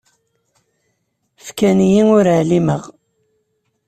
Fkan-iyi 1.45 2.01
ur 2.15 2.25
ɛlimeɣ. 2.39 2.83